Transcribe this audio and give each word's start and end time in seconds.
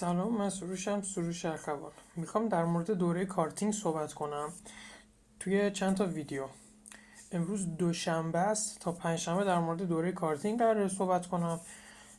سلام 0.00 0.38
من 0.38 0.50
سروشم 0.50 1.02
سروش 1.02 1.44
اخوان 1.44 1.78
می‌خوام 2.16 2.48
در 2.48 2.64
مورد 2.64 2.90
دوره 2.90 3.24
کارتینگ 3.24 3.72
صحبت 3.72 4.12
کنم. 4.14 4.52
توی 5.40 5.70
چند 5.70 5.96
تا 5.96 6.04
ویدیو. 6.04 6.44
امروز 7.32 7.76
دوشنبه 7.76 8.38
است 8.38 8.80
تا 8.80 8.92
پنجشنبه 8.92 9.44
در 9.44 9.58
مورد 9.58 9.82
دوره 9.82 10.12
کارتینگ 10.12 10.58
قراره 10.58 10.88
صحبت 10.88 11.26
کنم. 11.26 11.60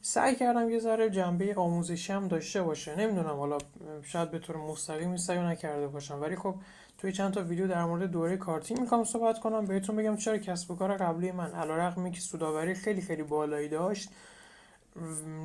سعی 0.02 0.36
کردم 0.36 0.70
یه 0.70 0.80
ذره 0.80 1.10
جنبه 1.10 1.56
آموزشی 1.56 2.14
هم 2.14 2.28
داشته 2.28 2.64
باشه. 2.64 2.96
نمی‌دونم 2.96 3.36
حالا 3.36 3.58
شاید 4.04 4.32
به 4.32 4.40
طور 4.40 4.58
مستقیم 4.58 5.18
سعی 5.18 5.40
نکرده 5.40 5.88
باشم. 5.88 6.22
ولی 6.22 6.36
خب 6.36 6.56
توی 6.98 7.12
چند 7.12 7.34
تا 7.34 7.42
ویدیو 7.42 7.68
در 7.68 7.86
مورد 7.86 8.12
دوره 8.12 8.38
کارتینگ 8.38 8.80
می‌خوام 8.80 9.04
صحبت 9.04 9.40
کنم. 9.40 9.66
بهتون 9.66 9.96
بگم 9.96 10.18
چرا 10.18 10.38
کسب 10.38 10.72
و 10.72 10.76
کار 10.76 10.98
قبلی 10.98 11.32
من 11.32 11.52
علیرغم 11.52 12.12
که 12.12 12.22
سودآوری 12.22 12.74
خیلی 12.74 13.02
خیلی 13.02 13.24
بالایی 13.24 13.70
داشت. 13.70 14.10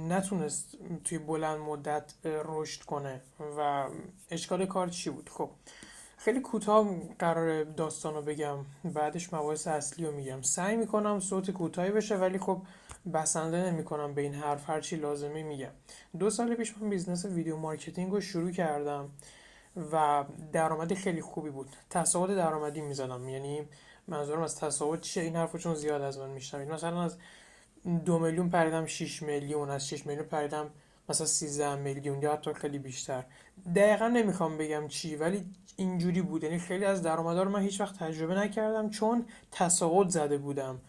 نتونست 0.09 0.77
توی 1.05 1.19
بلند 1.19 1.59
مدت 1.59 2.15
رشد 2.25 2.83
کنه 2.83 3.21
و 3.59 3.89
اشکال 4.31 4.67
کار 4.67 4.89
چی 4.89 5.11
بود؟ 5.11 5.31
خب 5.33 5.51
خیلی 6.17 6.41
کوتاه 6.41 6.87
قراره 7.19 7.65
داستان 7.65 8.15
رو 8.15 8.23
بگم 8.23 8.57
بعدش 8.85 9.35
مباحث 9.35 9.67
اصلی 9.67 10.07
رو 10.07 10.13
میگم. 10.13 10.43
سعی 10.43 10.77
می‌کنم 10.77 11.21
صوت 11.21 11.51
کوتاهی 11.51 11.91
بشه 11.91 12.17
ولی 12.17 12.39
خب 12.39 12.63
بسنده 13.15 13.71
نمی‌کنم 13.71 14.15
به 14.15 14.23
این 14.23 14.35
حرف. 14.35 14.71
هرچی 14.71 14.97
لازمه 14.97 15.43
میگم. 15.43 15.71
دو 16.19 16.31
سال 16.31 16.55
پیش 16.55 16.75
من 16.79 16.91
business 16.91 17.25
video 17.25 17.57
marketing 17.57 18.13
رو 18.13 18.21
شروع 18.21 18.51
کردم 18.51 19.11
و 19.93 20.25
درآمد 20.53 20.95
خیلی 20.95 21.23
خوبی 21.23 21.51
بود. 21.51 21.69
تصاعد 21.91 22.37
درآمدی 22.37 22.81
می‌زدم. 22.81 23.29
یعنی 23.29 23.69
منظورم 24.09 24.43
از 24.43 24.57
تصاعد 24.57 25.01
چیه؟ 25.01 25.23
این 25.23 25.37
حرفو 25.37 25.59
چون 25.59 25.75
زیاد 25.75 26.03
از 26.03 26.19
من 26.19 26.31
میشنوید. 26.31 26.71
مثلا 26.71 27.03
از 27.03 27.17
دو 28.05 28.19
میلیون 28.19 28.51
پریدم 28.51 28.87
6 28.87 29.23
میلیون 29.23 29.71
از 29.71 29.89
6 29.89 30.07
میلیون 30.07 30.27
پریدم 30.27 30.71
مثلا 31.09 31.27
13 31.27 31.75
میلیون 31.75 32.23
یا 32.23 32.33
حتی 32.33 32.55
خیلی 32.55 32.79
بیشتر. 32.79 33.25
دقیقا 33.77 34.09
نمی‌خوام 34.09 34.59
بگم 34.59 34.89
چی 34.89 35.17
ولی 35.17 35.47
اینجوری 35.77 36.23
بود. 36.23 36.45
یعنی 36.45 36.59
خیلی 36.59 36.85
از 36.85 37.03
درآمدا 37.03 37.43
رو 37.43 37.51
من 37.51 37.61
هیچ 37.61 37.81
وقت 37.81 37.99
تجربه 37.99 38.35
نکردم 38.35 38.91
چون 38.91 39.27
تصاعد 39.53 40.09
زده 40.09 40.39
بودم. 40.39 40.81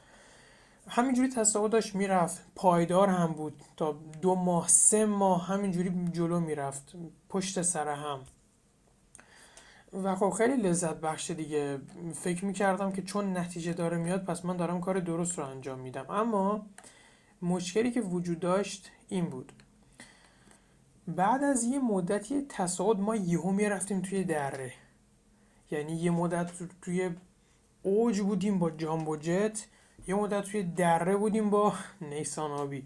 همینجوری 0.87 1.29
تصاعد 1.29 1.71
داشت 1.71 1.95
می‌رفت. 1.95 2.45
پایدار 2.55 3.09
هم 3.09 3.33
بود. 3.33 3.61
تا 3.77 3.99
دو 4.21 4.35
ماه 4.35 4.67
سه 4.67 5.05
ماه 5.05 5.47
همینجوری 5.47 6.09
جلو 6.11 6.39
می‌رفت. 6.39 6.93
پشت 7.29 7.61
سر 7.61 7.87
هم. 7.87 8.19
و 10.03 10.15
خب 10.15 10.29
خیلی 10.29 10.55
لذت 10.55 10.95
بخش 10.95 11.31
دیگه. 11.31 11.77
فکر 12.13 12.45
می‌کردم 12.45 12.91
که 12.91 13.01
چون 13.01 13.37
نتیجه 13.37 13.73
داره 13.73 13.97
میاد 13.97 14.25
پس 14.25 14.45
من 14.45 14.57
دارم 14.57 14.81
کار 14.81 14.99
درست 14.99 15.39
رو 15.39 15.45
انجام 15.45 15.79
میدم. 15.79 16.05
اما 16.09 16.65
مشکلی 17.41 17.91
که 17.91 18.01
وجود 18.01 18.39
داشت 18.39 18.91
این 19.09 19.25
بود. 19.25 19.51
بعد 21.07 21.43
از 21.43 21.63
یه 21.63 21.79
مدتی 21.79 22.45
تصاعد 22.49 22.99
ما 22.99 23.15
یهو 23.15 23.51
می‌رفتیم 23.51 24.01
توی 24.01 24.23
دره. 24.23 24.73
یعنی 25.71 25.95
یه 25.95 26.11
مدت 26.11 26.51
توی 26.81 27.09
اوج 27.83 28.21
بودیم 28.21 28.59
با 28.59 28.71
جامبو 28.71 29.17
جت 29.17 29.67
یه 30.07 30.15
مدت 30.15 30.43
توی 30.43 30.63
دره 30.63 31.17
بودیم 31.17 31.49
با 31.49 31.73
نیسان 32.01 32.51
آبی. 32.51 32.83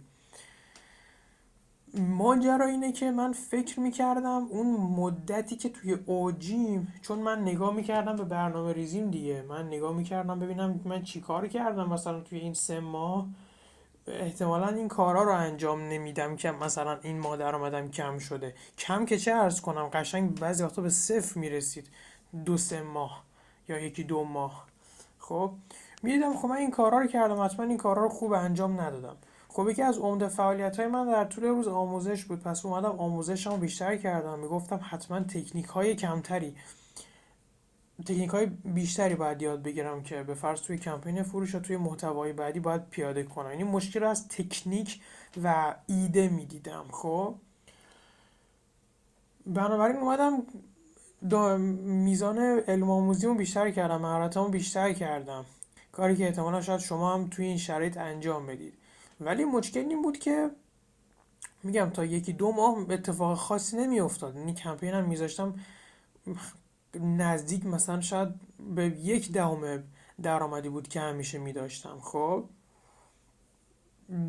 ماجرا 1.93 2.65
اینه 2.65 2.91
که 2.91 3.11
من 3.11 3.33
فکر 3.33 3.79
می‌کردم 3.79 4.47
اون 4.49 4.67
مدتی 4.77 5.55
که 5.55 5.69
توی 5.69 5.93
اوجیم 6.05 6.93
چون 7.01 7.19
من 7.19 7.41
نگاه 7.41 7.73
می‌کردم 7.75 8.15
به 8.15 8.23
برنامه 8.23 8.73
ریزیم 8.73 9.11
دیگه. 9.11 9.41
من 9.41 9.67
نگاه 9.67 9.95
می‌کردم 9.95 10.39
ببینم 10.39 10.81
من 10.85 11.03
چی 11.03 11.21
کار 11.21 11.47
کردم 11.47 11.89
مثلا 11.89 12.19
توی 12.21 12.39
این 12.39 12.53
سه 12.53 12.79
ماه. 12.79 13.27
احتمالا 14.09 14.67
این 14.67 14.87
کارا 14.87 15.23
رو 15.23 15.31
انجام 15.31 15.81
نمیدم 15.81 16.35
که 16.35 16.51
مثلا 16.51 16.97
این 17.01 17.19
ماه 17.19 17.37
درآمدم 17.37 17.91
کم 17.91 18.19
شده. 18.19 18.53
کم 18.77 19.05
که 19.05 19.17
چه 19.17 19.33
ارز 19.33 19.61
کنم 19.61 19.87
قشنگ 19.87 20.39
بعضی 20.39 20.63
وقتا 20.63 20.81
به 20.81 20.89
صفر 20.89 21.39
می‌رسید. 21.39 21.87
دو 22.45 22.57
سه 22.57 22.81
ماه 22.81 23.23
یا 23.69 23.79
یکی 23.79 24.03
دو 24.03 24.23
ماه. 24.23 24.65
خب 25.19 25.51
می‌دیدم 26.03 26.37
خب 26.37 26.47
من 26.47 26.57
این 26.57 26.71
کارا 26.71 26.99
رو 26.99 27.07
کردم 27.07 27.41
حتما 27.41 27.65
این 27.65 27.77
کارا 27.77 28.03
رو 28.03 28.09
خوب 28.09 28.33
انجام 28.33 28.81
ندادم. 28.81 29.15
خب 29.49 29.69
یکی 29.69 29.81
از 29.81 29.97
عمده 29.97 30.27
فعالیت 30.27 30.79
های 30.79 30.87
من 30.87 31.07
در 31.07 31.25
طول 31.25 31.43
روز 31.43 31.67
آموزش 31.67 32.23
بود. 32.23 32.43
پس 32.43 32.65
اومدم 32.65 32.99
آموزشمو 32.99 33.57
بیشتر 33.57 33.97
کردم. 33.97 34.39
می‌گفتم 34.39 34.79
حتما 34.83 35.19
تکنیک 35.19 35.65
های 35.65 35.95
کمتری. 35.95 36.55
تکنیک 38.05 38.29
های 38.29 38.45
بیشتری 38.45 39.15
باید 39.15 39.41
یاد 39.41 39.63
بگیرم 39.63 40.03
که 40.03 40.23
به 40.23 40.33
فرض 40.33 40.61
توی 40.61 40.77
کمپین 40.77 41.23
فروش 41.23 41.55
و 41.55 41.59
توی 41.59 41.77
محتوای 41.77 42.33
بعدی 42.33 42.59
باید 42.59 42.89
پیاده 42.89 43.23
کنم. 43.23 43.51
یعنی 43.51 43.63
مشکل 43.63 44.03
از 44.03 44.27
تکنیک 44.27 45.01
و 45.43 45.75
ایده 45.87 46.29
می‌دیدم 46.29 46.85
خب؟ 46.91 47.35
بنابراین 49.45 49.97
اومدم 49.97 50.43
میزان 51.85 52.39
علم 52.67 52.89
آموزیمو 52.89 53.33
بیشتر 53.33 53.71
کردم 53.71 54.01
مهارتامو 54.01 54.49
بیشتر 54.49 54.93
کردم. 54.93 55.45
کاری 55.91 56.15
که 56.15 56.25
احتمالا 56.25 56.61
شاید 56.61 56.79
شما 56.79 57.13
هم 57.13 57.27
توی 57.27 57.45
این 57.45 57.57
شرایط 57.57 57.97
انجام 57.97 58.47
بدید. 58.47 58.73
ولی 59.21 59.45
مشکل 59.45 59.79
این 59.79 60.01
بود 60.01 60.17
که 60.17 60.49
میگم 61.63 61.89
تا 61.89 62.05
یکی 62.05 62.33
دو 62.33 62.51
ماه 62.51 62.85
اتفاق 62.89 63.37
خاصی 63.37 63.77
نمیافتاد. 63.77 64.35
یعنی 64.35 64.53
کمپین 64.53 64.93
هم 64.93 65.05
میذاشتم 65.05 65.53
نزدیک 66.95 67.65
مثلا 67.65 68.01
شاید 68.01 68.29
به 68.75 68.85
یک 68.85 69.31
دهم 69.31 69.83
درآمدی 70.21 70.69
بود 70.69 70.87
که 70.87 70.99
همیشه 70.99 71.37
میداشتم. 71.37 71.99
خب 71.99 72.45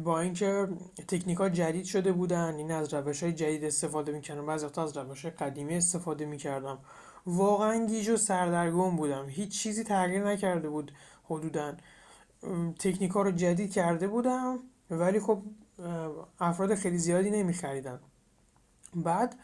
با 0.04 0.20
اینکه 0.20 0.68
تکنیک 1.08 1.38
ها 1.38 1.48
جدید 1.48 1.84
شده 1.84 2.12
بودن 2.12 2.54
این 2.54 2.72
از 2.72 2.94
روش 2.94 3.22
های 3.22 3.32
جدید 3.32 3.64
استفاده 3.64 4.12
می‌کردم. 4.12 4.46
بعضی 4.46 4.66
وقتا 4.66 4.82
از 4.82 4.96
روش 4.96 5.24
های 5.24 5.34
قدیمی 5.34 5.74
استفاده 5.76 6.26
می‌کردم. 6.26 6.78
واقعا 7.26 7.86
گیج 7.86 8.08
و 8.08 8.16
سردرگم 8.16 8.96
بودم. 8.96 9.28
هیچ 9.28 9.62
چیزی 9.62 9.84
تغییر 9.84 10.24
نکرده 10.24 10.68
بود 10.68 10.92
حدودا. 11.24 11.74
تکنیک 12.78 13.10
ها 13.10 13.22
رو 13.22 13.30
جدید 13.30 13.72
کرده 13.72 14.08
بودم 14.08 14.58
ولی 14.90 15.20
خب 15.20 15.42
افراد 16.40 16.74
خیلی 16.74 16.98
زیادی 16.98 17.30
نمیخریدن. 17.30 18.00
بعد 18.94 19.34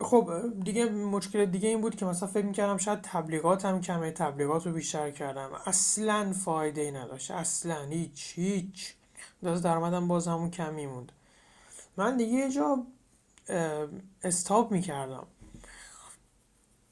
خب 0.00 0.30
دیگه 0.64 0.84
مشکل 0.84 1.44
دیگه 1.44 1.68
این 1.68 1.80
بود 1.80 1.96
که 1.96 2.06
مثلا 2.06 2.28
فکر 2.28 2.46
می‌کردم 2.46 2.76
شاید 2.76 2.98
تبلیغات 3.02 3.64
هم 3.64 3.80
کمه 3.80 4.10
تبلیغات 4.10 4.66
رو 4.66 4.72
بیشتر 4.72 5.10
کردم. 5.10 5.50
اصلا 5.66 6.32
فایده 6.32 6.80
ای 6.80 6.90
نداشت. 6.90 7.30
اصلا 7.30 7.84
هیچ 7.84 8.32
هیچ. 8.34 8.94
دست 9.44 9.64
درآمدم 9.64 10.08
باز 10.08 10.28
همون 10.28 10.50
کمی 10.50 10.86
موند. 10.86 11.12
من 11.96 12.16
دیگه 12.16 12.32
یه 12.32 12.50
جا 12.50 12.82
استاپ 14.24 14.72
می‌کردم. 14.72 15.26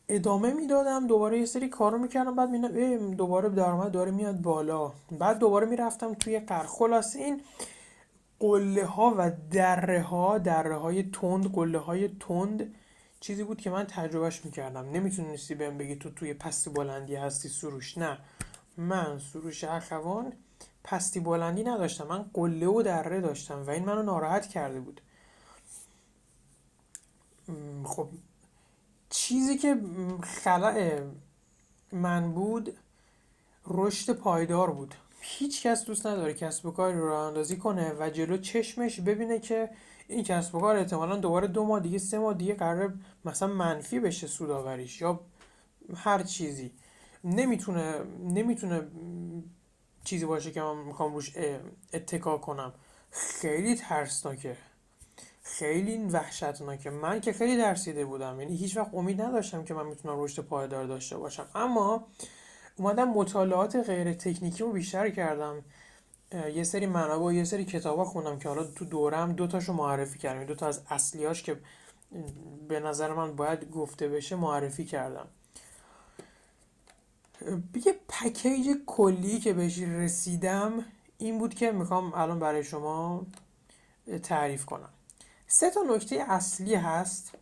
ادامه 0.08 0.52
می‌دادم 0.52 1.06
دوباره 1.06 1.38
یه 1.38 1.46
سری 1.46 1.68
کارو 1.68 1.98
می‌کردم 1.98 2.36
بعد 2.36 2.50
میدم 2.50 3.14
دوباره 3.14 3.48
درآمد 3.48 3.92
داره 3.92 4.10
میاد 4.10 4.40
بالا. 4.40 4.92
بعد 5.18 5.38
دوباره 5.38 5.66
می‌رفتم 5.66 6.14
توی 6.14 6.40
قر 6.40 6.66
خلاصه 6.66 7.18
این 7.18 7.42
قله 8.40 8.86
ها 8.86 9.14
و 9.18 9.30
دره 9.50 10.02
ها 10.02 10.38
دره 10.38 10.76
های 10.76 11.02
تند 11.02 11.52
قله 11.52 11.78
های 11.78 12.08
تند. 12.20 12.74
چیزی 13.20 13.44
بود 13.44 13.60
که 13.60 13.70
من 13.70 13.86
تجربهش 13.86 14.44
می‌کردم. 14.44 14.90
نمی‌تونستی 14.90 15.54
بهم 15.54 15.78
بگی 15.78 15.96
تو 15.96 16.10
توی 16.10 16.34
پستی 16.34 16.70
بلندی 16.70 17.16
هستی 17.16 17.48
سروش. 17.48 17.98
نه. 17.98 18.18
من 18.76 19.18
سروش 19.18 19.64
اخوان 19.64 20.32
پستی 20.84 21.20
بلندی 21.20 21.64
نداشتم. 21.64 22.06
من 22.06 22.30
قله 22.34 22.66
و 22.66 22.82
دره 22.82 23.20
داشتم 23.20 23.66
و 23.66 23.70
این 23.70 23.84
منو 23.84 24.02
ناراحت 24.02 24.46
کرده 24.46 24.80
بود. 24.80 25.00
خب 27.84 28.08
چیزی 29.10 29.58
که 29.58 29.80
خلع 30.22 31.00
من 31.92 32.32
بود 32.32 32.76
رشد 33.66 34.12
پایدار 34.12 34.70
بود. 34.70 34.94
هیچ 35.20 35.66
کس 35.66 35.84
دوست 35.84 36.06
نداره 36.06 36.34
کسب 36.34 36.66
و 36.66 36.70
کاری 36.70 36.98
رو 36.98 37.14
اندازی 37.14 37.56
کنه 37.56 37.92
و 37.98 38.10
جلو 38.10 38.36
چشمش 38.36 39.00
ببینه 39.00 39.38
که 39.38 39.70
این 40.10 40.24
کسب 40.24 40.54
و 40.54 40.60
کار 40.60 40.76
احتمالا 40.76 41.16
دوباره 41.16 41.46
دو 41.46 41.64
ماه 41.64 41.80
دیگه 41.80 41.98
سه 41.98 42.18
ماه 42.18 42.34
دیگه 42.34 42.54
قرار 42.54 42.94
مثلا 43.24 43.48
منفی 43.48 44.00
بشه 44.00 44.26
سوداوریش 44.26 45.00
یا 45.00 45.20
هر 45.94 46.22
چیزی. 46.22 46.72
نمی‌تونه 47.24 47.94
نمی‌تونه 48.24 48.82
چیزی 50.04 50.26
باشه 50.26 50.50
که 50.50 50.62
من 50.62 50.76
می‌خوام 50.76 51.14
روش 51.14 51.32
اتکا 51.92 52.38
کنم. 52.38 52.72
خیلی 53.10 53.74
ترسناکه. 53.74 54.56
خیلی 55.42 55.98
وحشتناکه. 55.98 56.90
من 56.90 57.20
که 57.20 57.32
خیلی 57.32 57.56
درسیده 57.56 58.04
بودم. 58.04 58.40
یعنی 58.40 58.56
هیچ 58.56 58.76
وقت 58.76 58.94
امید 58.94 59.22
نداشتم 59.22 59.64
که 59.64 59.74
من 59.74 59.86
می‌تونم 59.86 60.22
رشد 60.22 60.42
پایدار 60.42 60.84
داشته 60.84 61.18
باشم. 61.18 61.46
اما 61.54 62.06
اومدم 62.76 63.08
مطالعات 63.08 63.76
غیر 63.76 64.12
تکنیکی 64.12 64.62
رو 64.62 64.72
بیشتر 64.72 65.10
کردم. 65.10 65.64
یه 66.32 66.64
سری 66.64 66.86
منابع 66.86 67.34
یه 67.34 67.44
سری 67.44 67.64
کتابا 67.64 68.04
خوندم 68.04 68.38
که 68.38 68.48
حالا 68.48 68.64
تو 68.64 68.84
دورم 68.84 69.32
دو 69.32 69.46
تاشو 69.46 69.72
معرفی 69.72 70.18
کردم. 70.18 70.44
دو 70.44 70.54
تا 70.54 70.66
از 70.66 70.82
اصلیاش 70.90 71.42
که 71.42 71.60
به 72.68 72.80
نظر 72.80 73.12
من 73.12 73.36
باید 73.36 73.70
گفته 73.70 74.08
بشه 74.08 74.36
معرفی 74.36 74.84
کردم. 74.84 75.26
یه 77.86 77.94
پکیج 78.08 78.76
کلی 78.86 79.38
که 79.38 79.52
بهش 79.52 79.78
رسیدم 79.78 80.84
این 81.18 81.38
بود 81.38 81.54
که 81.54 81.72
می‌خوام 81.72 82.14
الان 82.14 82.38
برای 82.38 82.64
شما 82.64 83.26
تعریف 84.22 84.64
کنم. 84.64 84.88
سه 85.46 85.70
تا 85.70 85.80
نکته 85.82 86.24
اصلی 86.28 86.74
هست 86.74 87.34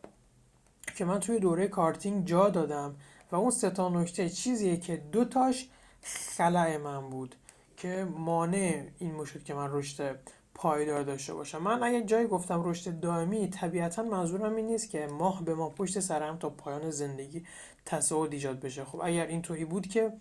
که 0.96 1.04
من 1.04 1.20
توی 1.20 1.38
دوره 1.38 1.68
کارتینگ 1.68 2.26
جا 2.26 2.48
دادم 2.48 2.96
و 3.32 3.36
اون 3.36 3.50
سه 3.50 3.70
تا 3.70 3.88
نکته 3.88 4.30
چیزیه 4.30 4.76
که 4.76 4.96
دو 4.96 5.24
تاش 5.24 5.68
خلع 6.02 6.76
من 6.76 7.10
بود. 7.10 7.34
که 7.78 8.04
مانع 8.16 8.84
این 8.98 9.14
می‌شد 9.14 9.42
که 9.44 9.54
من 9.54 9.68
رشد 9.72 10.18
پایدار 10.54 11.02
داشته 11.02 11.34
باشم. 11.34 11.62
من 11.62 11.82
اگه 11.82 12.02
جایی 12.02 12.26
گفتم 12.26 12.62
رشد 12.64 13.00
دائمی 13.00 13.48
طبیعتا 13.48 14.02
منظورم 14.02 14.56
این 14.56 14.66
نیست 14.66 14.90
که 14.90 15.06
ماه 15.06 15.44
به 15.44 15.54
ماه 15.54 15.74
پشت 15.74 16.00
سرم 16.00 16.38
تا 16.38 16.50
پایان 16.50 16.90
زندگی 16.90 17.46
تصاعد 17.84 18.32
ایجاد 18.32 18.60
بشه. 18.60 18.84
خب 18.84 19.00
اگر 19.04 19.26
اینطوری 19.26 19.64
بود 19.64 19.86
که 19.86 20.12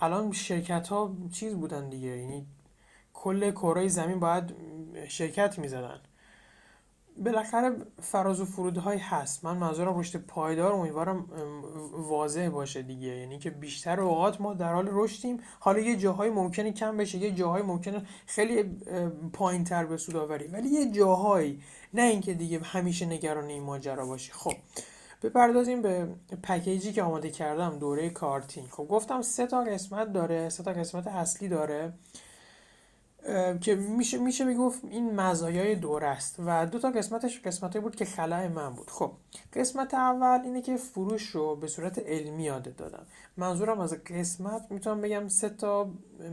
الان 0.00 0.32
شرکت 0.32 0.88
ها 0.88 1.16
چیز 1.32 1.54
بودن 1.54 1.88
دیگه 1.88 2.08
یعنی 2.08 2.46
کل 3.14 3.50
کره 3.50 3.88
زمین 3.88 4.20
باید 4.20 4.54
شرکت 5.08 5.58
می‌زدن. 5.58 6.00
بالاخره 7.24 7.76
فراز 8.00 8.40
و 8.40 8.44
فرودهایی 8.44 9.00
هست. 9.00 9.44
من 9.44 9.56
منظورم 9.56 9.98
رشد 9.98 10.18
پایدار 10.18 10.72
امیدوارم 10.72 11.26
واضح 11.92 12.48
باشه 12.48 12.82
دیگه. 12.82 13.08
یعنی 13.08 13.38
که 13.38 13.50
بیشتر 13.50 14.00
اوقات 14.00 14.40
ما 14.40 14.54
در 14.54 14.74
حال 14.74 14.88
رشدیم. 14.92 15.40
حالا 15.60 15.78
یه 15.78 15.96
جاهای 15.96 16.30
ممکنه 16.30 16.72
کم 16.72 16.96
بشه 16.96 17.18
یه 17.18 17.30
جاهای 17.30 17.62
ممکنه 17.62 18.02
خیلی 18.26 18.62
پایین 19.32 19.64
تر 19.64 19.84
به 19.84 19.96
سود 19.96 20.16
ولی 20.52 20.68
یه 20.68 20.90
جاهایی 20.90 21.62
نه 21.94 22.02
اینکه 22.02 22.34
دیگه 22.34 22.60
همیشه 22.60 23.06
نگران 23.06 23.44
این 23.44 23.62
ماجرا 23.62 24.06
باشی. 24.06 24.32
خب 24.32 24.54
بپردازیم 25.22 25.82
به 25.82 26.08
پکیجی 26.42 26.92
که 26.92 27.02
آماده 27.02 27.30
کردم 27.30 27.78
دوره 27.78 28.10
کارتین. 28.10 28.64
خب 28.70 28.88
گفتم 28.88 29.22
سه 29.22 29.46
تا 29.46 29.64
قسمت 29.64 30.12
داره 30.12 30.48
سه 30.48 30.62
تا 30.62 30.72
قسمت 30.72 31.06
اصلی 31.06 31.48
داره. 31.48 31.92
که 33.60 33.74
میشه 33.74 34.18
میشه 34.18 34.44
می‌گفت 34.44 34.84
این 34.84 35.14
مزایای 35.14 35.74
دور 35.74 36.04
است 36.04 36.36
و 36.46 36.66
دو 36.66 36.78
تا 36.78 36.90
قسمتش 36.90 37.40
قسمتی 37.40 37.80
بود 37.80 37.96
که 37.96 38.04
خلای 38.04 38.48
من 38.48 38.74
بود. 38.74 38.90
خب 38.90 39.12
قسمت 39.52 39.94
اول 39.94 40.40
اینه 40.44 40.62
که 40.62 40.76
فروش 40.76 41.30
رو 41.30 41.56
به 41.56 41.66
صورت 41.66 41.98
علمی 41.98 42.44
یادت 42.44 42.76
دادم. 42.76 43.06
منظورم 43.36 43.80
از 43.80 43.94
قسمت 43.94 44.66
می‌تونم 44.70 45.00
بگم 45.00 45.28
سه 45.28 45.48
تا 45.48 45.90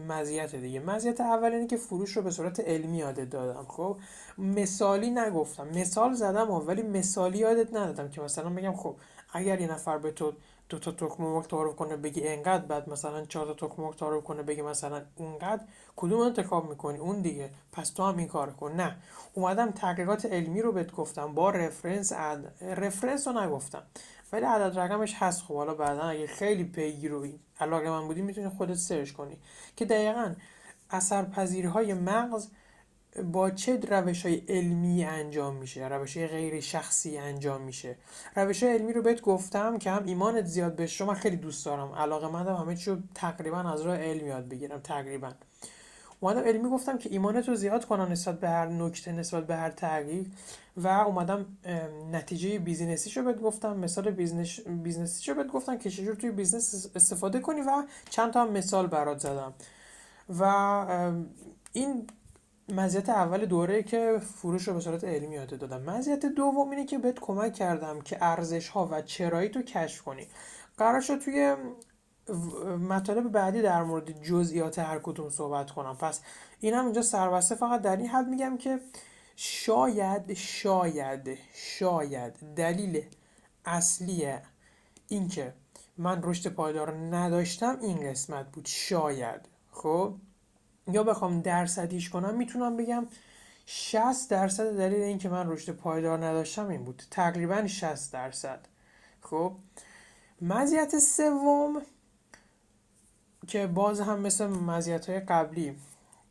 مزیت 0.08 0.56
دیگه. 0.56 0.80
مزیت 0.80 1.22
اول 1.22 1.52
اینه 1.52 1.68
که 1.68 1.78
فروش 1.78 2.18
رو 2.18 2.22
به 2.22 2.32
صورت 2.32 2.60
علمی 2.60 2.98
یادت 2.98 3.30
دادم. 3.30 3.66
خب 3.68 3.98
مثالی 4.38 5.10
نگفتم. 5.10 5.68
مثال 5.68 6.14
زدم 6.14 6.52
ولی 6.52 6.82
مثالی 6.82 7.38
یادت 7.38 7.74
ندادم 7.74 8.10
که 8.10 8.22
مثلا 8.22 8.50
بگم 8.50 8.74
خب 8.76 8.96
اگر 9.34 9.62
یه 9.62 9.72
نفر 9.72 9.98
به 9.98 10.12
تو 10.12 10.34
دو 10.70 10.80
تا 10.80 10.92
تخم 10.92 11.24
مرغ 11.24 11.48
تعارف 11.48 11.76
کنه 11.76 11.98
بگی 11.98 12.28
انقدر 12.28 12.66
بعد 12.66 12.90
مثلا 12.90 13.26
چهار 13.26 13.54
تا 13.54 13.68
تخم 13.68 13.82
مرغ 13.82 13.96
تعارف 13.96 14.24
کنه 14.24 14.44
بگی 14.44 14.62
مثلا 14.62 15.02
اونقدر 15.16 15.62
کدوم 15.96 16.20
انتخاب 16.20 16.70
می‌کنی؟ 16.70 16.98
اون 16.98 17.22
دیگه. 17.22 17.50
پس 17.72 17.90
تو 17.90 18.04
هم 18.04 18.18
این 18.18 18.28
کار 18.28 18.52
کن. 18.52 18.72
نه. 18.72 18.96
اومدم 19.34 19.72
تحقیقات 19.72 20.26
علمی 20.26 20.62
رو 20.62 20.72
بهت 20.72 20.92
گفتم. 20.92 21.34
با 21.34 21.50
رفرنس 21.50 22.14
عد... 22.14 22.54
رفرنس 22.62 23.28
رو 23.28 23.42
نگفتم. 23.42 23.84
ولی 24.32 24.46
عدد 24.46 24.80
رقمش 24.80 25.14
هست 25.14 25.42
خب. 25.42 25.56
حالا 25.56 25.74
بعدا 25.74 26.02
اگه 26.02 26.28
خیلی 26.28 26.64
پیگیر 26.64 27.12
رو 27.12 27.28
علاقه‌مند 27.60 28.08
بودی 28.08 28.22
می‌تونی 28.22 28.50
خودت 28.50 28.74
سرچ 28.74 29.12
کنی. 29.12 29.38
که 29.76 29.86
دقیقا 29.86 30.36
اثر 30.90 31.26
های 31.74 31.94
مغز 31.94 32.48
با 33.24 33.50
چه 33.50 33.80
روش 33.90 34.26
های 34.26 34.36
علمی 34.50 35.06
انجام 35.06 35.56
میشه؟ 35.56 35.88
روش 35.88 36.18
های 36.18 36.28
غیر 36.28 36.60
شخصی 36.60 37.18
انجام 37.18 37.62
میشه. 37.62 37.96
روش 38.36 38.64
های 38.64 38.74
علمی 38.74 38.94
رو 38.94 39.02
بهت 39.02 39.22
گفتم 39.22 39.78
که 39.78 39.92
هم 39.92 40.06
ایمانت 40.06 40.46
زیاد 40.46 40.76
بشه 40.76 41.06
من 41.06 41.14
خیلی 41.14 41.36
دوست 41.36 41.66
دارم. 41.66 41.92
علاقه 41.92 42.28
مندم 42.28 42.56
همه 42.56 42.76
چی 42.76 43.04
تقریبا 43.16 43.60
از 43.60 43.82
راه 43.82 43.98
علم 43.98 44.28
یاد 44.28 44.50
بگیرم 44.50 44.80
تقریبا. 44.80 45.32
اومدم 46.20 46.42
علمی 46.42 46.70
گفتم 46.70 46.98
که 46.98 47.10
ایمانت 47.10 47.50
رو 47.50 47.56
زیاد 47.56 47.86
کنم 47.86 48.12
نسبت 48.12 48.40
به 48.40 48.50
هر 48.50 48.68
نکته 48.68 49.12
نسبت 49.12 49.48
به 49.48 49.56
هر 49.56 49.70
تغییر 49.70 50.26
و 50.78 50.88
اومدم 50.88 51.46
نتیجه 52.12 52.60
business 52.60 53.13
ی 53.13 53.20
رو 53.20 53.26
بهت 53.26 53.42
گفتم 53.42 53.78
مثال 53.78 54.12
business 54.12 54.60
business 54.60 55.24
ی 55.24 55.32
رو 55.32 55.38
بهت 55.38 55.48
گفتم 55.48 55.78
که 55.78 55.90
چجور 55.90 56.16
توی 56.16 56.32
business 56.32 56.90
استفاده 56.96 57.40
کنی 57.40 57.62
و 57.62 57.84
چند 58.10 58.34
تا 58.34 58.46
مثال 58.46 58.88
برات 58.88 59.20
زدم. 59.20 59.54
و 60.40 60.44
این 61.74 62.08
مزیت 62.70 63.10
اول 63.10 63.46
دوره 63.46 63.84
که 63.84 64.20
فروش 64.36 64.68
رو 64.68 64.74
به 64.74 64.80
صورت 64.80 65.04
علمی 65.04 65.36
یاد 65.36 65.60
دادم. 65.60 65.82
مزیت 65.82 66.26
دوم 66.26 66.70
اینه 66.70 66.86
که 66.86 66.98
بهت 66.98 67.20
کمک 67.20 67.54
کردم 67.54 68.02
که 68.02 68.18
ارزش 68.22 68.70
ها 68.70 68.90
و 68.92 69.02
چرایی 69.02 69.50
تو 69.50 69.62
کشف 69.62 70.02
کنی. 70.02 70.28
قرار 70.78 71.02
شد 71.02 71.20
توی 71.20 71.56
مطالب 72.80 73.32
بعدی 73.32 73.62
در 73.62 73.84
مورد 73.84 74.24
جزئیات 74.24 74.80
هر 74.80 75.00
کدوم 75.00 75.30
صحبت 75.30 75.72
کنم. 75.72 75.98
پس 75.98 76.22
این 76.60 76.74
هم 76.74 76.86
اینجا 76.86 77.02
سربسته 77.02 77.56
فقط 77.56 77.82
در 77.82 77.98
این 77.98 78.08
حد 78.08 78.28
میگم 78.28 78.58
که 78.58 78.80
شاید 79.36 80.34
شاید 80.34 81.38
شاید 81.54 82.34
دلیل 82.56 83.06
اصلی 83.66 84.34
اینکه 85.08 85.54
من 85.98 86.20
رشد 86.24 86.50
پایدار 86.50 86.92
نداشتم 86.92 87.78
این 87.82 88.10
قسمت 88.10 88.52
بود. 88.52 88.66
شاید. 88.66 89.42
خب؟ 89.72 90.16
یا 90.88 91.04
بخوام 91.04 91.42
درصدیش 91.42 92.10
کنم 92.10 92.38
می‌تونم 92.38 92.78
بگم 92.78 93.08
60 93.66 94.30
درصد 94.30 94.78
دلیل 94.78 95.02
اینکه 95.02 95.30
من 95.30 95.50
رشد 95.50 95.72
پایدار 95.72 96.26
نداشتم 96.26 96.68
این 96.68 96.84
بود. 96.84 97.04
تقریبا 97.12 97.68
60 97.68 98.14
درصد. 98.14 98.68
خب؟ 99.22 99.54
مزیت 100.42 101.00
سوم 101.00 101.82
که 103.48 103.68
باز 103.68 104.00
هم 104.00 104.20
مثل 104.20 104.48
مزیت 104.48 105.10
های 105.10 105.20
قبلی 105.20 105.76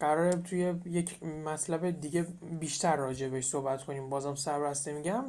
قرار 0.01 0.33
توی 0.33 0.75
یک 0.85 1.23
مطلب 1.23 2.01
دیگه 2.01 2.27
بیشتر 2.61 2.97
راجع 2.97 3.29
بهش 3.29 3.49
صحبت 3.49 3.85
کنیم. 3.85 4.11
بازم 4.11 4.35
سربسته 4.35 4.93
میگم 4.93 5.25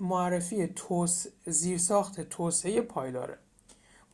معرفی 0.00 0.66
توس 0.66 1.26
زیرساخت 1.46 2.20
توسعه 2.20 2.80
پایداره. 2.80 3.38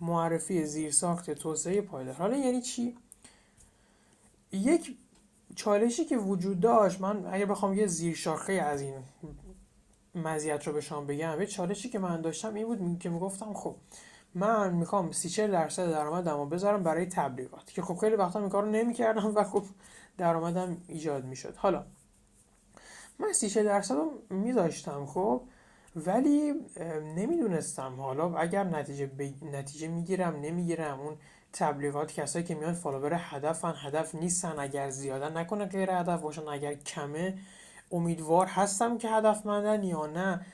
معرفی 0.01 0.67
زیرساخت 0.67 1.31
توسعه 1.31 1.81
پایدار. 1.81 2.15
حالا 2.15 2.37
یعنی 2.37 2.63
چی؟ 2.63 2.97
یک 4.53 4.97
چالشی 5.57 6.05
که 6.05 6.17
وجود 6.17 6.61
داشت 6.61 7.01
من 7.01 7.27
اگر 7.27 7.45
بخوام 7.45 7.75
یه 7.75 7.87
زیر 7.87 8.15
شاخه 8.15 8.53
از 8.53 8.81
این 8.81 8.95
مزیت 10.15 10.67
رو 10.67 10.73
به 10.73 10.81
شما 10.81 11.01
بگم 11.01 11.41
یه 11.41 11.47
چالشی 11.47 11.89
که 11.89 11.99
من 11.99 12.21
داشتم 12.21 12.55
این 12.55 12.67
بود 12.67 12.99
که 12.99 13.09
می‌گفتم 13.09 13.55
خب 13.55 13.77
من 14.35 14.75
می‌خوام 14.75 15.13
سی 15.13 15.29
چل 15.29 15.51
درصد 15.51 15.91
درآمدم 15.91 16.37
رو 16.37 16.47
بذارم 16.47 16.83
برای 16.83 17.07
تبلیغات 17.07 17.67
که 17.67 17.83
خب 17.83 17.97
خیلی 17.97 18.17
وقتا 18.17 18.41
این 18.41 18.49
کار 18.49 18.63
رو 18.63 18.71
نمی‌کردم 18.71 19.33
و 19.35 19.45
خب 19.45 19.65
درآمدم 20.19 20.77
ایجاد 20.89 21.25
می‌شد. 21.25 21.57
حالا 21.57 21.85
من 23.19 23.33
سی 23.33 23.49
چل 23.49 23.65
درصد 23.65 23.95
رو 23.95 24.11
میذاشتم 24.31 25.07
خب 25.07 25.43
ولی 25.97 26.55
نمی‌دونستم. 27.17 28.01
حالا 28.01 28.35
اگر 28.35 28.65
نتیجه, 28.65 29.07
ب... 29.07 29.23
نتیجه 29.55 29.89
می‌گیرم 29.89 30.37
نمی‌گیرم. 30.37 31.01
اون 31.01 31.17
تبلیغات 31.53 32.13
کسایی 32.13 32.45
که 32.45 32.55
میان 32.55 32.73
follower 32.73 33.15
هدفن 33.15 33.75
هدف 33.77 34.15
نیستن. 34.15 34.55
اگر 34.59 34.91
زیاده 34.91 35.29
نکنه 35.29 35.65
غیر 35.65 35.91
هدف 35.91 36.21
باشن. 36.21 36.49
اگر 36.49 36.75
کمه 36.75 37.39
امیدوار 37.93 38.47
هستم 38.47 38.99
که 38.99 39.09
هدفمندن 39.09 39.83
یا 39.83 40.07
نه. 40.07 40.47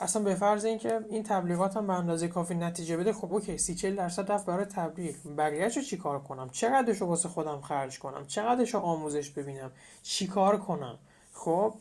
اصلا 0.00 0.22
به 0.22 0.34
فرض 0.34 0.64
اینکه 0.64 1.00
این 1.10 1.22
تبلیغات 1.22 1.76
هم 1.76 1.86
به 1.86 1.92
اندازه 1.92 2.28
کافی 2.28 2.54
نتیجه 2.54 2.96
بده 2.96 3.12
خب 3.12 3.32
OK 3.32 3.58
سی 3.58 3.74
چل 3.74 3.94
درصد 3.94 4.32
رفت 4.32 4.46
برای 4.46 4.64
تبلیغ. 4.64 5.14
بقیه‌اش 5.38 5.76
رو 5.76 5.82
چیکار 5.82 6.18
کنم؟ 6.18 6.48
چقدرش 6.50 6.98
رو 7.00 7.06
واسه 7.06 7.28
خودم 7.28 7.60
خرج 7.60 7.98
کنم؟ 7.98 8.26
چقدرش 8.26 8.74
رو 8.74 8.80
آموزش 8.80 9.30
ببینم؟ 9.30 9.70
چیکار 10.02 10.56
کنم؟ 10.56 10.98
خب 11.32 11.74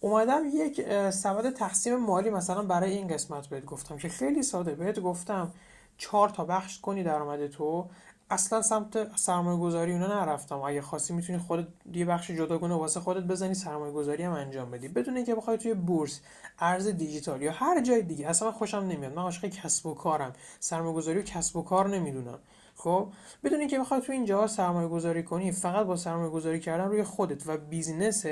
اومدم 0.00 0.42
یک 0.54 1.10
سبد 1.10 1.54
تقسیم 1.54 1.96
مالی 1.96 2.30
مثلا 2.30 2.62
برای 2.62 2.92
این 2.92 3.08
قسمت 3.08 3.46
بهت 3.46 3.64
گفتم 3.64 3.96
که 3.96 4.08
خیلی 4.08 4.42
ساده. 4.42 4.74
بهت 4.74 5.00
گفتم 5.00 5.52
چهار 5.98 6.28
تا 6.28 6.44
بخش 6.44 6.80
کنی 6.80 7.02
درآمد 7.02 7.46
تو. 7.46 7.86
اصلا 8.30 8.62
سمت 8.62 9.16
سرمایه 9.18 9.58
گذاری 9.58 9.92
اونا 9.92 10.06
نرفتم. 10.06 10.60
اگه 10.60 10.82
خواستی 10.82 11.14
می‌تونی 11.14 11.38
خودت 11.38 11.66
یه 11.92 12.04
بخش 12.04 12.30
جداگانه 12.30 12.74
واسه 12.74 13.00
خودت 13.00 13.22
بزنی 13.22 13.54
سرمایه 13.54 13.92
گذاری 13.92 14.22
هم 14.22 14.32
انجام 14.32 14.70
بدی. 14.70 14.88
بدون 14.88 15.16
اینکه 15.16 15.34
بخوای 15.34 15.58
توی 15.58 15.74
بورس 15.74 16.20
ارز 16.58 16.86
دیجیتال 16.86 17.42
یا 17.42 17.52
هر 17.52 17.80
جای 17.82 18.02
دیگه 18.02 18.28
اصلا 18.28 18.52
خوشم 18.52 18.78
نمیاد. 18.78 19.12
من 19.12 19.22
عاشق 19.22 19.48
کسب 19.48 19.86
و 19.86 19.94
کارم. 19.94 20.32
سرمایه 20.60 20.94
گذاری 20.94 21.18
و 21.18 21.22
کسب 21.22 21.56
و 21.56 21.62
کار 21.62 21.88
نمی‌دونم. 21.88 22.38
خب؟ 22.76 23.12
بدون 23.44 23.60
اینکه 23.60 23.78
بخوای 23.78 24.00
تو 24.00 24.12
اینجا 24.12 24.46
سرمایه 24.46 24.88
گذاری 24.88 25.22
کنی 25.22 25.52
فقط 25.52 25.86
با 25.86 25.96
سرمایه 25.96 26.30
گذاری 26.30 26.60
کردن 26.60 26.84
روی 26.84 27.02
خودت 27.02 27.46
و 27.46 27.56
بیزینست 27.56 28.26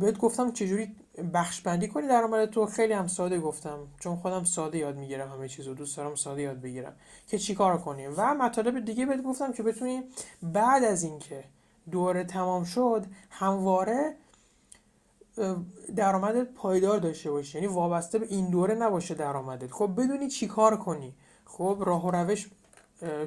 بهت 0.00 0.18
گفتم 0.18 0.52
چجوری 0.52 0.96
بخش 1.34 1.60
بندی 1.60 1.88
کنی 1.88 2.08
درآمد 2.08 2.50
تو؟ 2.50 2.66
خیلی 2.66 2.92
هم 2.92 3.06
ساده 3.06 3.40
گفتم 3.40 3.78
چون 4.00 4.16
خودم 4.16 4.44
ساده 4.44 4.78
یاد 4.78 4.96
می‌گیرم 4.96 5.28
همه 5.28 5.48
چیزو 5.48 5.74
دوست 5.74 5.96
دارم 5.96 6.14
ساده 6.14 6.42
یاد 6.42 6.60
بگیرم 6.60 6.92
که 7.26 7.38
چیکار 7.38 7.78
کنی 7.78 8.06
و 8.06 8.34
مطالب 8.34 8.84
دیگه 8.84 9.06
بهت 9.06 9.22
گفتم 9.22 9.52
که 9.52 9.62
بتونی 9.62 10.02
بعد 10.42 10.84
از 10.84 11.02
اینکه 11.02 11.44
دوره 11.90 12.24
تمام 12.24 12.64
شد 12.64 13.06
همواره 13.30 14.16
درآمد 15.96 16.42
پایدار 16.42 16.98
داشته 16.98 17.30
باشی. 17.30 17.58
یعنی 17.58 17.66
وابسته 17.66 18.18
به 18.18 18.26
این 18.26 18.50
دوره 18.50 18.74
نباشه 18.74 19.14
درآمدت. 19.14 19.70
خب 19.72 19.92
بدونی 19.96 20.28
چیکار 20.28 20.76
کنی. 20.76 21.14
خب 21.44 21.82
راه 21.86 22.06
و 22.06 22.10
روش 22.10 22.50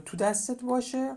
تو 0.05 0.17
دستت 0.17 0.63
باشه 0.63 1.15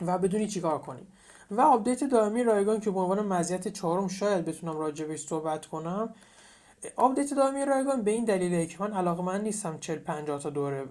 و 0.00 0.18
بدونی 0.18 0.48
چیکار 0.48 0.78
کنی. 0.78 1.06
و 1.50 1.60
update 1.60 2.04
دائمی 2.04 2.42
رایگان 2.42 2.80
که 2.80 2.90
به 2.90 3.00
عنوان 3.00 3.26
مزیت 3.26 3.68
چهارم 3.68 4.08
شاید 4.08 4.44
بتونم 4.44 4.78
راجع 4.78 5.16
صحبت 5.16 5.66
کنم 5.66 6.14
update 6.96 7.34
دائمی 7.34 7.64
رایگان 7.64 8.02
به 8.02 8.10
این 8.10 8.24
دلیله 8.24 8.66
که 8.66 8.76
من 8.80 8.92
علاقه‌مند 8.92 9.42
نیستم 9.42 9.78
40 9.78 9.98
50 9.98 10.40
تا 10.40 10.50
دوره 10.50 10.88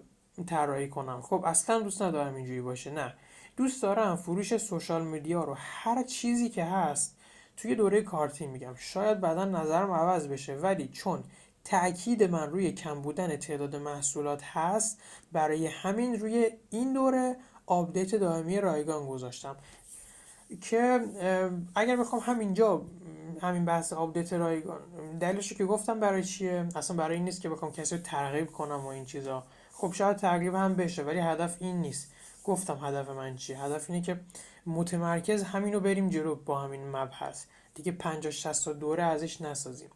طراحی 0.48 0.90
کنم. 0.90 1.22
خب 1.22 1.44
اصلا 1.46 1.80
دوست 1.80 2.02
ندارم 2.02 2.36
اینجوری 2.36 2.62
باشه. 2.62 2.92
نه. 2.92 3.14
دوست 3.58 3.82
دارم 3.82 4.16
فروش 4.16 4.58
social 4.58 5.06
media 5.06 5.44
رو 5.44 5.54
هر 5.58 6.04
چیزی 6.04 6.50
که 6.50 6.64
هست 6.64 7.18
توی 7.58 7.76
دوره 7.76 8.02
کارتینگ 8.02 8.48
میگم. 8.48 8.76
شاید 8.76 9.22
بعدا 9.22 9.46
نظرم 9.46 9.92
عوض 9.92 10.28
بشه 10.28 10.56
ولی 10.56 10.88
چون 10.88 11.24
تاکید 11.64 12.24
من 12.24 12.50
روی 12.50 12.72
کم 12.72 13.02
بودن 13.02 13.38
تعداد 13.38 13.76
محصولات 13.76 14.44
هست 14.44 15.02
برای 15.32 15.68
همین 15.68 16.20
روی 16.20 16.50
این 16.70 16.94
دوره 16.94 17.38
update 17.66 18.16
دائمی 18.16 18.62
رایگان 18.62 19.08
گذاشتم. 19.08 19.56
که 20.62 21.00
اگر 21.76 21.96
بخوام 21.96 22.22
همینجا 22.26 22.86
همین 23.42 23.66
بحث 23.66 23.94
update 23.94 24.34
رایگان 24.34 24.80
دلیلش 25.20 25.54
که 25.54 25.66
گفتم 25.66 26.00
برای 26.00 26.24
چیه؟ 26.24 26.68
اصلا 26.76 26.98
برای 26.98 27.16
این 27.16 27.26
نیست 27.26 27.42
که 27.42 27.50
بخوام 27.50 27.72
کسی 27.72 27.96
رو 27.96 28.02
ترغیب 28.02 28.52
کنم 28.52 28.86
و 28.86 28.88
این 28.88 29.06
چیزا. 29.06 29.44
خب 29.72 29.94
شاید 29.94 30.18
ترغیب 30.18 30.56
هم 30.56 30.76
بشه 30.76 31.04
ولی 31.04 31.20
هدف 31.20 31.58
این 31.60 31.82
نیست. 31.82 32.12
گفتم 32.44 32.86
هدف 32.86 33.10
من 33.10 33.36
چیه؟ 33.36 33.60
هدف 33.60 33.90
اینه 33.90 34.02
که 34.02 34.20
متمرکز 34.66 35.44
همینو 35.44 35.80
بریم 35.80 36.10
جلو 36.10 36.36
با 36.36 36.60
همین 36.60 36.90
مبحث 36.90 37.46
دیگه 37.76 37.92
50 37.92 38.32
60 38.32 38.70
دوره 38.70 39.04
ازش 39.04 39.42
نسازیم. 39.42 39.90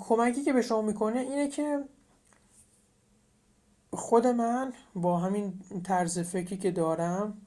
کمکی 0.00 0.42
که 0.42 0.52
به 0.52 0.62
شما 0.62 0.82
می‌کنه 0.82 1.20
اینه 1.20 1.48
که 1.48 1.84
خود 3.92 4.26
من 4.26 4.72
با 4.94 5.18
همین 5.18 5.60
طرز 5.84 6.18
فکری 6.18 6.56
که 6.56 6.70
دارم 6.70 7.43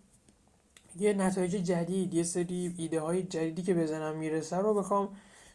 یه 1.01 1.13
نتایج 1.13 1.51
جدید 1.56 2.13
یه 2.13 2.24
سری 2.24 2.75
ایده 2.77 3.01
های 3.01 3.24
جدیدی 3.24 3.62
که 3.62 3.74
بزنم 3.74 4.18
می‌رسه 4.18 4.58
رو 4.58 4.74
بخوام 4.74 5.10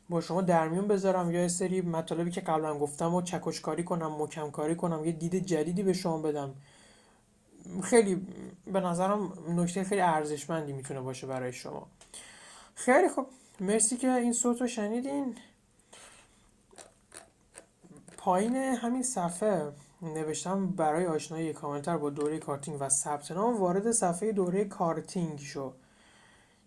با 0.09 0.21
شما 0.21 0.43
در 0.43 0.69
میون 0.69 0.89
بذارم. 0.89 1.31
یا 1.31 1.43
یه 1.43 1.49
سری 1.49 1.81
مطالبی 1.81 2.31
که 2.31 2.41
قبلا 2.41 2.79
گفتم 2.79 3.15
و 3.15 3.23
چکش 3.23 3.61
کاری 3.61 3.85
کنم 3.85 4.23
مکم 4.23 4.51
کاری 4.51 4.77
کنم 4.77 5.05
یه 5.05 5.13
دید 5.13 5.47
جدیدی 5.47 5.83
به 5.83 5.93
شما 5.93 6.19
بدم. 6.19 6.55
خیلی 7.83 8.27
به 8.67 8.81
نظرم 8.81 9.33
نکته 9.49 9.85
خیلی 9.85 10.01
ارزشمندی 10.01 10.73
می‌تونه 10.73 11.01
باشه 11.01 11.27
برای 11.27 11.53
شما. 11.53 11.87
خیلی 12.75 13.09
خب 13.09 13.27
مرسی 13.61 13.97
که 13.97 14.15
این 14.15 14.33
صوت 14.33 14.61
رو 14.61 14.67
شنیدین. 14.67 15.35
پایین 18.17 18.57
همین 18.57 19.03
صفحه. 19.03 19.73
نوشتم 20.03 20.67
برای 20.67 21.07
آشنایی 21.07 21.53
کاملتر 21.53 21.97
با 21.97 22.11
دوره 22.11 22.39
کارتینگ 22.39 22.77
و 22.81 22.89
ثبت 22.89 23.33
نام 23.33 23.61
وارد 23.61 23.91
صفحه 23.91 24.33
دوره 24.33 24.65
کارتینگ 24.65 25.39
شو. 25.39 25.73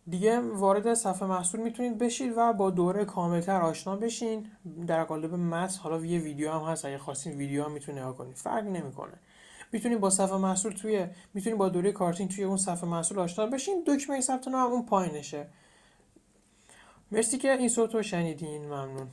دیگه 0.10 0.40
وارد 0.40 0.94
صفحه 0.94 1.28
محصول 1.28 1.62
می‌تونید 1.62 1.98
بشید 1.98 2.34
و 2.38 2.54
با 2.54 2.70
دوره 2.70 3.06
کاملتر 3.06 3.62
آشنا 3.62 3.96
بشین. 3.96 4.48
در 4.88 5.04
قالب 5.04 5.34
متن 5.34 5.80
حالا 5.80 6.06
یه 6.06 6.20
ویدیو 6.20 6.52
هم 6.52 6.72
هست. 6.72 6.86
اگه 6.86 6.98
خواستین 6.98 7.38
ویدیو 7.38 7.64
هم 7.64 7.72
می‌تونه 7.72 8.02
نگاه 8.02 8.18
کنید 8.18 8.36
فرق 8.36 8.64
نمی‌کنه. 8.64 9.14
می‌تونید 9.72 10.00
با 10.00 10.10
صفحه 10.10 10.38
محصول 10.38 10.72
توی 10.72 11.08
می‌تونید 11.34 11.60
با 11.60 11.70
دوره 11.70 11.92
کارتینگ 11.92 12.32
توی 12.32 12.44
اون 12.44 12.58
صفحه 12.58 12.90
محصول 12.90 13.20
آشنا 13.20 13.46
بشین. 13.46 13.84
دکمه 13.88 14.22
ثبت 14.22 14.48
نام 14.48 14.72
اون 14.72 14.86
پایینشه. 14.86 15.48
مرسی 17.12 17.38
که 17.38 17.52
این 17.52 17.70
صوت 17.70 18.02
شنیدین. 18.02 18.66
ممنون. 18.66 19.08